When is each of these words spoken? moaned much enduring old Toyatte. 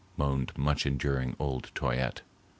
moaned 0.17 0.51
much 0.57 0.87
enduring 0.87 1.35
old 1.37 1.69
Toyatte. 1.75 2.21